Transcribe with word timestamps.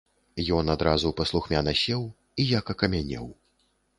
Ён 0.59 0.71
адразу 0.75 1.11
паслухмяна 1.19 1.75
сеў 1.83 2.01
і 2.45 2.47
як 2.57 2.73
акамянеў. 2.75 3.25